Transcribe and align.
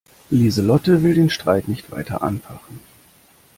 Lieselotte 0.31 1.03
will 1.03 1.13
den 1.13 1.29
Streit 1.29 1.67
nicht 1.67 1.91
weiter 1.91 2.23
anfachen. 2.23 2.79